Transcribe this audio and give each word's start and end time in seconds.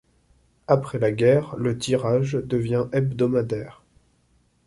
Après 0.65 0.97
la 0.97 1.11
guerre, 1.11 1.55
le 1.57 1.77
tirage 1.77 2.31
devient 2.43 2.87
hebdomadaire. 2.91 3.83